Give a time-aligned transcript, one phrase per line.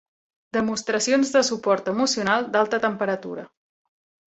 [0.55, 3.47] Demostracions de suport emocional d'alta temperatura.